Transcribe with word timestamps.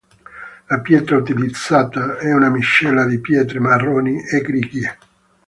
La 0.67 0.79
pietra 0.81 1.15
utilizzata 1.15 2.17
è 2.17 2.33
una 2.33 2.49
miscela 2.49 3.05
di 3.05 3.19
pietre 3.19 3.59
marroni 3.59 4.19
e 4.27 4.41
grigie. 4.41 4.97